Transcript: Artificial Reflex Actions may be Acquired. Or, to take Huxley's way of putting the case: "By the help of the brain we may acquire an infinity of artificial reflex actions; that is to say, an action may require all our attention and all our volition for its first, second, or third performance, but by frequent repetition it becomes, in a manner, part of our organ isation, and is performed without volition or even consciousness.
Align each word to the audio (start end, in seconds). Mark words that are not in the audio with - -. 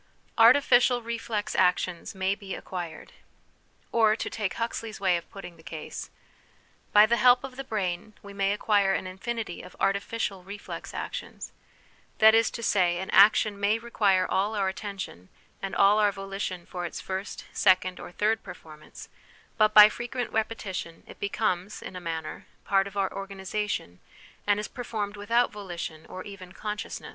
Artificial 0.39 1.03
Reflex 1.03 1.53
Actions 1.55 2.15
may 2.15 2.33
be 2.33 2.55
Acquired. 2.55 3.11
Or, 3.91 4.15
to 4.15 4.31
take 4.31 4.55
Huxley's 4.55 4.99
way 4.99 5.15
of 5.15 5.29
putting 5.29 5.57
the 5.57 5.61
case: 5.61 6.09
"By 6.91 7.05
the 7.05 7.17
help 7.17 7.43
of 7.43 7.55
the 7.55 7.63
brain 7.63 8.13
we 8.23 8.33
may 8.33 8.51
acquire 8.51 8.95
an 8.95 9.05
infinity 9.05 9.61
of 9.61 9.75
artificial 9.79 10.43
reflex 10.43 10.95
actions; 10.95 11.51
that 12.17 12.33
is 12.33 12.49
to 12.49 12.63
say, 12.63 12.97
an 12.97 13.11
action 13.11 13.59
may 13.59 13.77
require 13.77 14.25
all 14.27 14.55
our 14.55 14.67
attention 14.69 15.29
and 15.61 15.75
all 15.75 15.99
our 15.99 16.11
volition 16.11 16.65
for 16.65 16.83
its 16.83 16.99
first, 16.99 17.45
second, 17.53 17.99
or 17.99 18.11
third 18.11 18.41
performance, 18.41 19.07
but 19.55 19.71
by 19.75 19.87
frequent 19.87 20.31
repetition 20.31 21.03
it 21.05 21.19
becomes, 21.19 21.79
in 21.79 21.95
a 21.95 22.01
manner, 22.01 22.47
part 22.65 22.87
of 22.87 22.97
our 22.97 23.13
organ 23.13 23.37
isation, 23.37 23.99
and 24.47 24.59
is 24.59 24.67
performed 24.67 25.15
without 25.15 25.51
volition 25.51 26.07
or 26.07 26.23
even 26.23 26.53
consciousness. 26.53 27.09